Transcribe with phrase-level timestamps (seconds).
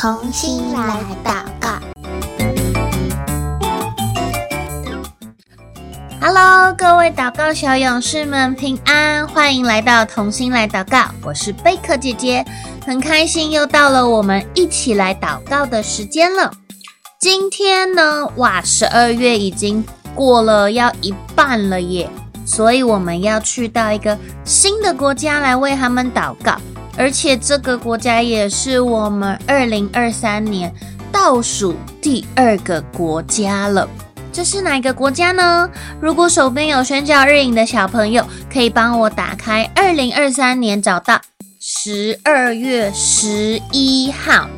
[0.00, 1.78] 重新来祷告。
[6.18, 11.10] Hello，各位祷告小勇士们平安，欢迎来到同心来祷告。
[11.22, 12.42] 我是贝壳姐姐，
[12.86, 16.50] 很开心又到了我们一起来祷告的时间了。
[17.20, 22.08] 今天呢，哇，十二月已经过了要一半了耶，
[22.46, 26.56] 所以我们要去到一个新的国家来为他们祷告，
[26.96, 30.72] 而且这个国家也是我们二零二三年
[31.12, 33.88] 倒数第二个国家了。
[34.32, 35.68] 这是哪个国家呢？
[36.00, 41.20] 如果手边有宣教日影的小朋友，可以帮我打开二零二三年，找到
[41.58, 44.48] 十二月十一号。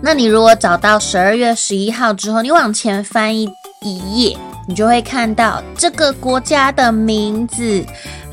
[0.00, 3.48] 那你如果找到十二月十一号之后，你往前翻一
[3.80, 7.84] 一页，你就会看到这个国家的名字，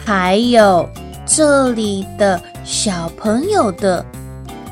[0.03, 0.89] 还有
[1.23, 4.05] 这里的小朋友的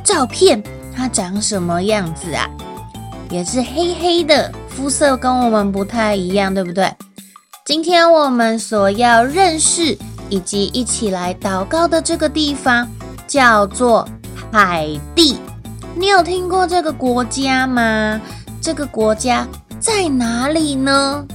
[0.03, 0.61] 照片，
[0.95, 2.47] 它长什么样子啊？
[3.31, 4.53] 也是黑黑的。
[4.69, 6.93] 肤色跟我们不太一样，对不对？
[7.65, 9.97] 今天我们所要认识
[10.29, 12.87] 以及一起来祷告的这个地方
[13.25, 14.07] 叫做
[14.51, 15.39] 海地。
[15.95, 18.21] 你有听过这个国家吗？
[18.61, 19.47] 这个国家
[19.79, 21.25] 在哪里呢？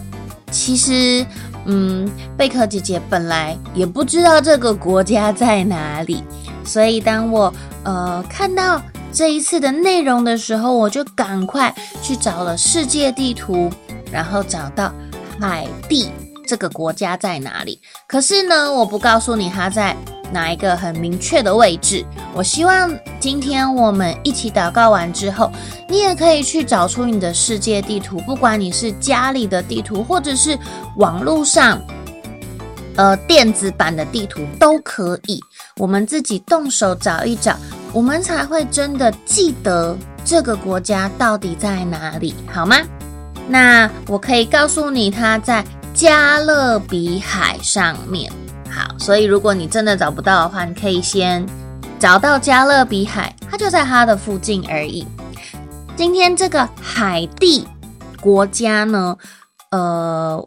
[0.52, 1.26] 其实，
[1.64, 6.22] 嗯，贝壳姐姐本来也不知道这个国家在哪里，
[6.64, 7.52] 所以当我
[7.84, 8.82] 呃看到。
[9.14, 11.70] 这一次的内容的时候，我就赶快
[12.02, 13.70] 去找了世界地图，
[14.10, 14.90] 然后找到
[15.38, 16.08] 海地
[16.46, 17.78] 这个国家在哪里。
[18.08, 19.94] 可是呢，我不告诉你它在
[20.32, 22.02] 哪一个很明确的位置。
[22.32, 25.52] 我希望今天我们一起祷告完之后，
[25.90, 30.58] 你也可以去找出你的世界地图，不管你是家里的地图，或者是
[30.96, 31.78] 网络上
[32.96, 35.38] 呃电子版的地图都可以。
[35.76, 37.56] 我们自己动手找一找。
[37.92, 42.76] 我们才会真的记得这个国家到底在哪里，好吗？
[43.48, 45.62] 那我可以告诉你，它在
[45.92, 48.32] 加勒比海上面。
[48.70, 51.44] 好，所以如果你真的找不到的话，你可以先
[51.98, 55.06] 找到加勒比海，它就在它的附近而已。
[55.94, 57.68] 今天这个海地
[58.22, 59.14] 国家呢，
[59.70, 60.42] 呃，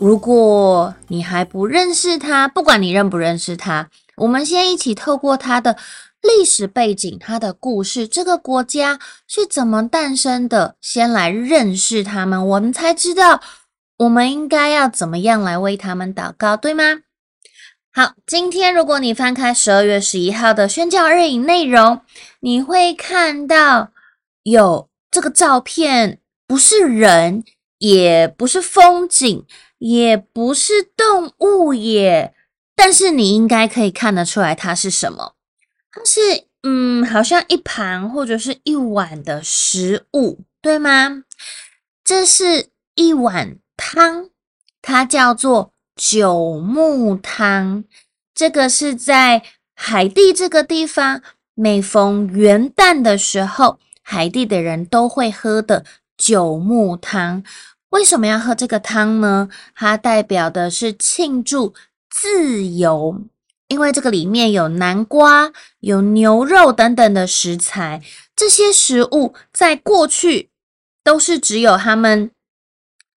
[0.00, 3.86] 如果你还不认识它，不管你认不认识它，
[4.18, 5.76] 我们先一起透过它的。
[6.20, 8.98] 历史背景，它的故事，这个国家
[9.28, 10.74] 是怎么诞生的？
[10.80, 13.40] 先来认识他们，我们才知道
[13.98, 17.02] 我们应该要怎么样来为他们祷告，对吗？
[17.92, 22.00] 好，今天如果你翻开十二月十一号的宣教日影内容，
[22.40, 23.92] 你会看到
[24.42, 26.18] 有这个照片，
[26.48, 27.44] 不是人，
[27.78, 29.46] 也不是风景，
[29.78, 32.34] 也不是动物也，
[32.78, 35.34] 但是你应该可以看得出来它是什么。
[35.90, 41.24] 它是嗯，好像一盘或者是一碗的食物，对吗？
[42.04, 44.30] 这是一碗汤，
[44.80, 47.82] 它叫做九木汤。
[48.32, 49.42] 这个是在
[49.74, 51.20] 海地这个地方，
[51.54, 55.84] 每逢元旦的时候，海地的人都会喝的
[56.16, 57.42] 九木汤。
[57.90, 59.48] 为什么要喝这个汤呢？
[59.74, 61.74] 它代表的是庆祝
[62.20, 63.22] 自由。
[63.68, 68.02] 因为这个里面有南瓜、有牛肉等等的食材，
[68.34, 70.48] 这些食物在过去
[71.04, 72.30] 都是只有他们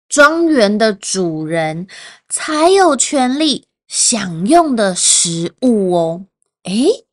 [0.07, 1.87] 庄园的主人
[2.27, 6.25] 才有权利享用的食物哦。
[6.63, 7.05] 诶，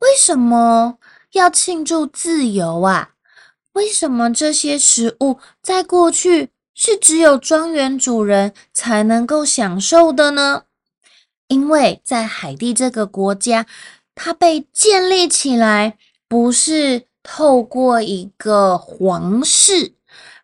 [0.00, 0.98] 为什么
[1.34, 3.10] 要庆祝自由啊？
[3.74, 10.64] 为什么这些食物在过去是只有庄园主人才能够享受的呢？
[11.48, 13.66] 因为在海地这个国家，
[14.14, 15.96] 它被建立起来
[16.28, 19.94] 不是透过一个皇室，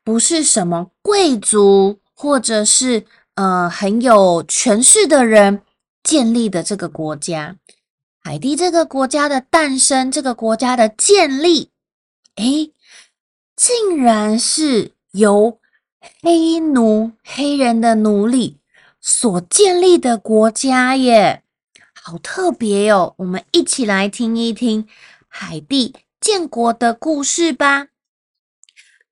[0.03, 3.05] 不是什么贵族或者是
[3.35, 5.63] 呃很有权势的人
[6.03, 7.57] 建立的这个国家。
[8.23, 11.69] 海地这个国家的诞生，这个国家的建立，
[12.37, 12.73] 诶，
[13.55, 15.59] 竟然是由
[16.23, 18.57] 黑奴、黑人的奴隶。
[19.07, 21.43] 所建立的国家耶，
[21.93, 23.13] 好特别哟！
[23.19, 24.89] 我们一起来听一听
[25.29, 27.89] 海地建国的故事吧。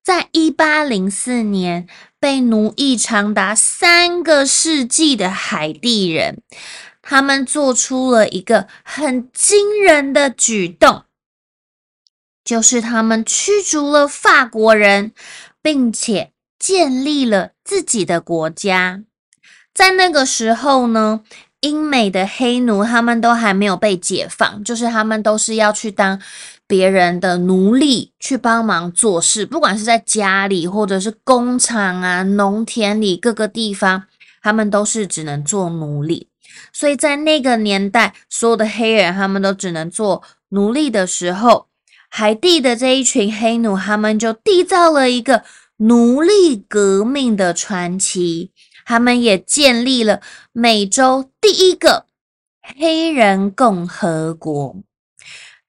[0.01, 1.87] 在一八零四年，
[2.19, 6.41] 被奴役长达三个世纪的海地人，
[7.03, 11.03] 他们做出了一个很惊人的举动，
[12.43, 15.13] 就是他们驱逐了法国人，
[15.61, 19.03] 并且建立了自己的国家。
[19.73, 21.21] 在那个时候呢，
[21.61, 26.21] 英美的黑奴，他们都还没有被解放，就是他们都是要去当
[26.67, 34.03] 别人的奴隶，去帮忙做事，不管是在家里，或者是工厂啊、农田里各个地方，
[34.41, 36.27] 他们都是只能做奴隶。
[36.71, 41.67] 所以在那个年代，所有的黑人他们都只能做奴隶的时候，
[42.09, 45.43] 海地的这一群黑奴，他们就缔造了一个
[45.77, 48.51] 奴隶革命的传奇。
[48.85, 50.21] 他们也建立了
[50.51, 52.05] 美洲第一个
[52.61, 54.75] 黑人共和国。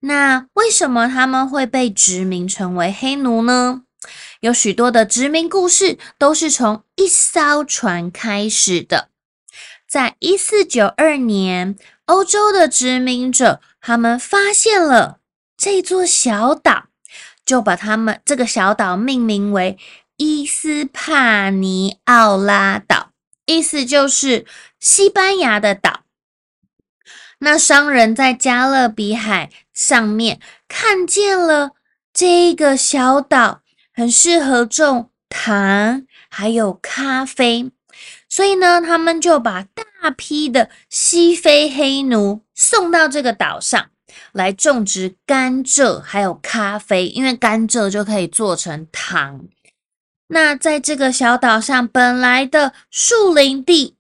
[0.00, 3.82] 那为什么他们会被殖民成为黑奴呢？
[4.40, 9.08] 有许多的殖民故事都是从一艘船开始的。
[9.88, 15.20] 在一四九二年，欧洲的殖民者他们发现了
[15.56, 16.88] 这座小岛，
[17.46, 19.78] 就把他们这个小岛命名为
[20.16, 23.11] 伊斯帕尼奥拉岛，
[23.46, 24.46] 意思就是
[24.78, 26.02] 西班牙的岛。
[27.40, 30.38] 那商人在加勒比海上面
[30.69, 31.72] 看见了
[32.12, 33.62] 这个小岛，
[33.93, 37.72] 很适合种糖还有咖啡。
[38.28, 43.90] 所以呢，他们就把大批的西非黑奴送到这个岛上
[44.32, 49.46] 来种植甘蔗，还有咖啡，因为甘蔗就可以做成糖。
[50.29, 53.97] 那在这个小岛上，本来的树林地，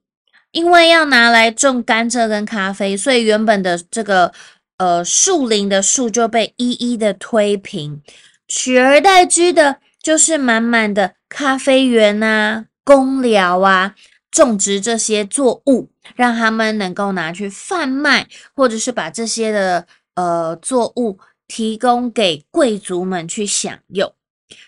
[0.52, 4.32] 因为要拿来种甘蔗跟咖啡，所以原本的这个
[4.78, 8.02] 呃树林的树就被一一的推平，
[8.48, 13.94] 取而代之的就是满满的咖啡园啊、工寮啊。
[14.30, 18.26] 种植这些作物，让他们能够拿去贩卖，
[18.56, 19.86] 或者是把这些的
[20.16, 24.12] 呃作物提供给贵族们去享用。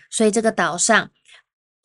[0.09, 1.09] 所以这个岛上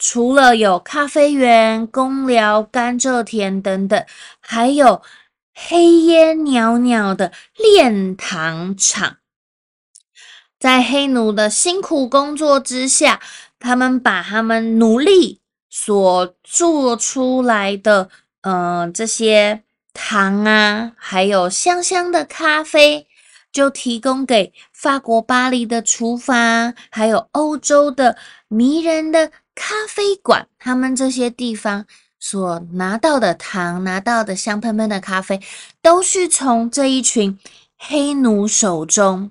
[0.05, 4.05] 除了有咖啡园、工寮、甘蔗田等等，
[4.41, 5.01] 还有
[5.55, 9.19] 黑烟袅袅的炼糖厂。
[10.59, 13.21] 在黑奴的辛苦工作之下，
[13.61, 15.39] 他们把他们奴隶。
[15.75, 18.11] 所做出来的，
[18.43, 19.63] 嗯、这些
[19.95, 23.07] 糖啊，还有香香的咖啡，
[23.51, 28.19] 就提供给法国巴黎的厨房，还有欧洲的
[28.49, 31.87] 迷人的咖啡馆，他们这些地方
[32.19, 35.41] 所拿到的糖，拿到的香喷喷的咖啡，
[35.81, 37.39] 都是从这一群
[37.77, 39.31] 黑奴手中。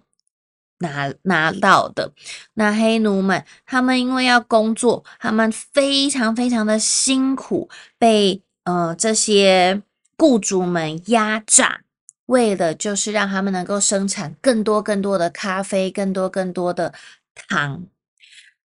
[0.79, 2.11] 拿拿到的
[2.55, 7.69] 那黑奴们，他们因为要工作，他们非常非常的辛苦，
[7.99, 9.83] 被呃这些
[10.17, 11.81] 雇主们压榨，
[12.25, 16.91] 为了就是让他们能够生产更多更多的咖啡，更多更多的
[17.35, 17.83] 糖。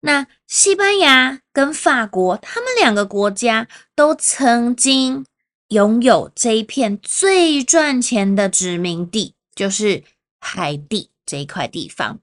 [0.03, 5.25] 那西班牙跟法国，他们两个国家都曾经
[5.69, 10.03] 拥有这一片最赚钱的殖民地，就是
[10.39, 11.09] 海地。
[11.25, 12.19] 这一块地方，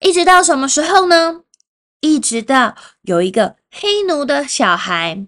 [0.00, 1.42] 一直到什么时候呢？
[2.00, 5.26] 一直到有一个黑奴的小孩，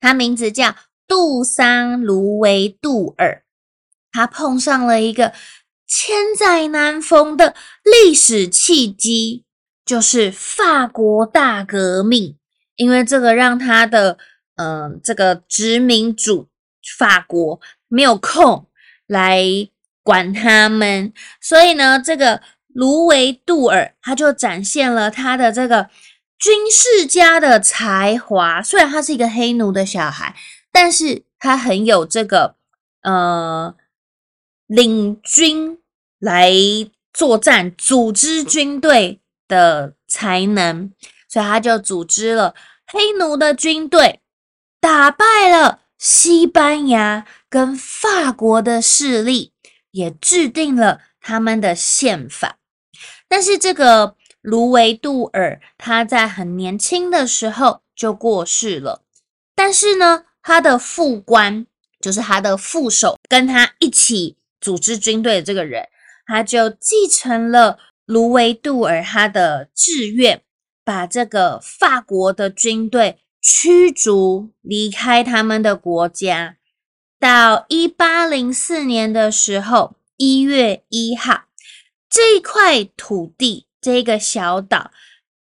[0.00, 0.74] 他名字叫
[1.06, 3.44] 杜桑·卢维杜尔，
[4.10, 5.34] 他碰上了一个
[5.86, 7.54] 千载难逢的
[7.84, 9.44] 历史契机，
[9.86, 12.36] 就是法国大革命。
[12.74, 14.18] 因为这个让他的
[14.56, 16.48] 嗯、这个殖民主
[16.98, 18.66] 法国没有空
[19.06, 19.70] 来。
[20.06, 25.90] 管他们，所以呢，这个卢维杜尔他就展现了他的这个
[26.38, 28.62] 军事家的才华。
[28.62, 30.36] 虽然他是一个黑奴的小孩，
[30.70, 32.54] 但是他很有这个
[33.02, 33.74] 呃
[34.68, 35.76] 领军
[36.20, 36.52] 来
[37.12, 40.92] 作战、组织军队的才能，
[41.28, 42.54] 所以他就组织了
[42.86, 44.20] 黑奴的军队，
[44.80, 49.52] 打败了西班牙跟法国的势力。
[49.92, 52.58] 也制定了他们的宪法，
[53.28, 59.02] 但是这个卢维杜尔他在很年轻的时候就过世了。
[59.54, 61.64] 但是呢，他的副官
[61.98, 65.88] 就是他的副手，跟他一起组织军队的这个人，
[66.26, 70.42] 他就继承了卢维杜尔他的志愿，
[70.84, 76.56] 把这个法国的军队驱逐离开他们的国家。
[77.18, 81.46] 到一八零四年的时候，一月一号，
[82.08, 84.92] 这块土地，这个小岛，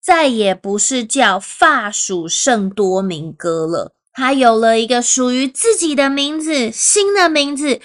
[0.00, 7.80] 再也不是叫法属圣多明哥了，它有了一个属于自己的名字，新的名字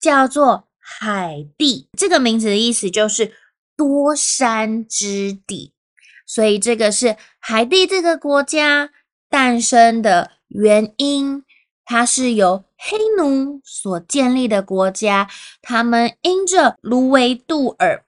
[0.00, 1.88] 叫做海地。
[1.98, 3.32] 这个名字的意思就是
[3.80, 5.72] 多山之地，
[6.26, 8.90] 所以这个是海地这个国家
[9.30, 11.42] 诞生的原因。
[11.86, 15.30] 它是由黑奴所建立的国家，
[15.62, 18.04] 他们因着卢维杜尔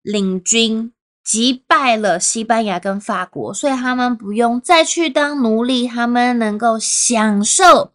[0.00, 0.92] 领军
[1.24, 7.92] 击败了西班牙跟法国，所以他们不用再去当奴隶，他们能够享受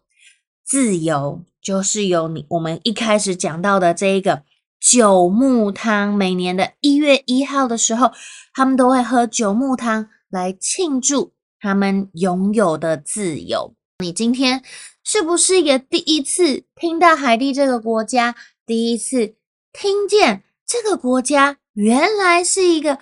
[0.62, 4.42] 自由，就是由你我们一开始讲到的这一个
[4.80, 8.12] 九木汤，每年的一月一号的时候，
[8.52, 13.74] 他们都会喝九木汤来庆祝他们拥有的自由。
[13.98, 14.62] 你今天
[15.02, 18.36] 是不是也第一次听到海地这个国家？
[18.64, 19.34] 第一次
[19.72, 22.98] 听见这个国家原来是一个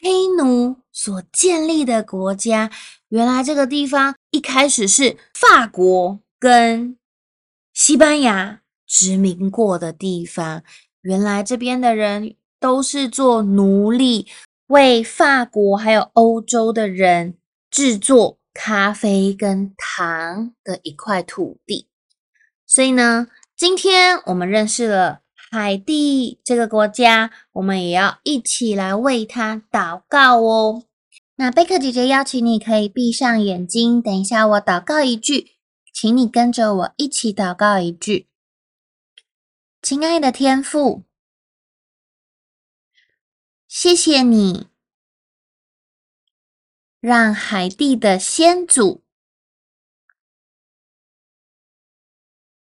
[0.00, 2.70] 黑奴所建立的国家。
[3.08, 6.98] 原来这个地方一开始是法国跟
[7.72, 10.62] 西班牙殖民过的地方。
[11.06, 14.26] 原来这边的人都是做奴隶，
[14.66, 17.34] 为法国还有欧洲的人
[17.70, 18.38] 制作。
[18.58, 21.88] 咖啡跟糖的一块土地，
[22.66, 25.20] 所以呢，今天我们认识了
[25.52, 30.84] 海地这个国家，我们也要一起来为它祷告哦。
[31.36, 35.48] 那贝克姐姐邀请你可以闭上眼睛，等一下我祷告一句，
[35.92, 38.26] 请你跟着我一起祷告一句。
[39.88, 41.04] 亲爱的天父，
[43.68, 44.68] 谢谢你。
[46.98, 49.04] 让海地的先祖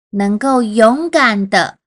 [0.08, 1.80] 能够勇敢的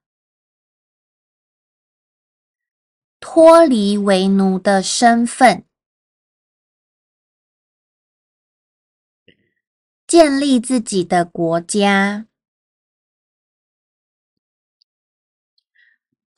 [3.19, 5.65] 脱离为奴的身份，
[10.05, 12.27] 建立自己的国家。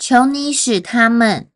[0.10, 1.52] 求你使他们。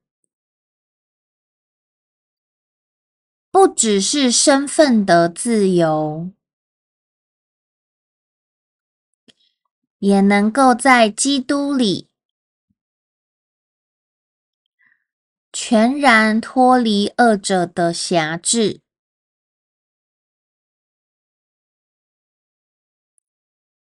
[3.50, 6.30] 不只是身份的自由，
[10.00, 12.10] 也能够在基督里
[15.54, 18.82] 全然脱离恶者的辖制，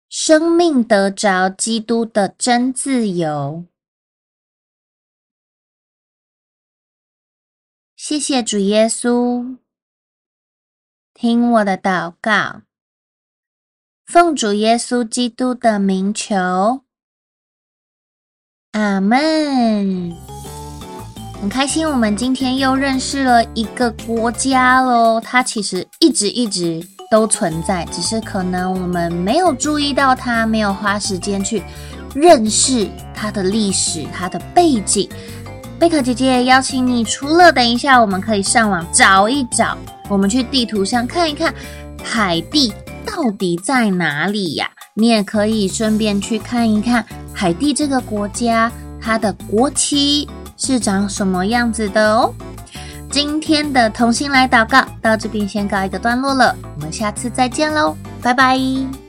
[0.08, 3.64] 生命得着基督的真自由。
[8.08, 9.58] 谢谢主耶稣，
[11.12, 12.62] 听我的祷告，
[14.06, 16.80] 奉主耶稣基督的名求，
[18.72, 20.16] 阿门。
[21.38, 25.20] 很开心，我们今天又认识了一个国家喽。
[25.20, 31.62] 它其实一直一直都存在，只是可能我们没有注意到它，没有花时间去
[32.14, 35.06] 认识它的历史、它的背景。
[35.78, 41.54] 贝克姐姐邀请你，除了等一下，我们可以上网找一找，我们去地图上看一看
[42.02, 42.72] 海地
[43.06, 44.68] 到底在哪里呀？
[44.94, 48.70] 你也可以顺便去看一看海地这个国家，
[49.00, 52.34] 它的国旗是长什么样子的哦。
[53.08, 59.07] 今天的同心来祷告到这边先告一个段落了，我们下次再见喽，拜拜。